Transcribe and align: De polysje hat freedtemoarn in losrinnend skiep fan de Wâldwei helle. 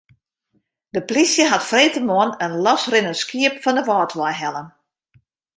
De 0.95 1.01
polysje 1.07 1.45
hat 1.51 1.67
freedtemoarn 1.69 2.37
in 2.45 2.61
losrinnend 2.65 3.19
skiep 3.23 3.55
fan 3.63 3.77
de 3.77 3.83
Wâldwei 3.89 4.33
helle. 4.41 4.63